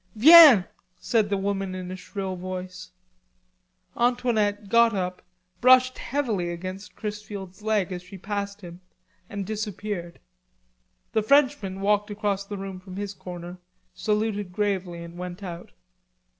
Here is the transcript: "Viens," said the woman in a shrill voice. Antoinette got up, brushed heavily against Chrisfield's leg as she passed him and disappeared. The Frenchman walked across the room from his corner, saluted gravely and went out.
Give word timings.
"Viens," 0.15 0.65
said 0.97 1.29
the 1.29 1.37
woman 1.37 1.75
in 1.75 1.91
a 1.91 1.95
shrill 1.95 2.35
voice. 2.35 2.89
Antoinette 3.95 4.67
got 4.67 4.95
up, 4.95 5.21
brushed 5.59 5.99
heavily 5.99 6.49
against 6.49 6.95
Chrisfield's 6.95 7.61
leg 7.61 7.91
as 7.91 8.01
she 8.01 8.17
passed 8.17 8.61
him 8.61 8.81
and 9.29 9.45
disappeared. 9.45 10.19
The 11.11 11.21
Frenchman 11.21 11.81
walked 11.81 12.09
across 12.09 12.43
the 12.43 12.57
room 12.57 12.79
from 12.79 12.95
his 12.95 13.13
corner, 13.13 13.59
saluted 13.93 14.51
gravely 14.51 15.03
and 15.03 15.19
went 15.19 15.43
out. 15.43 15.71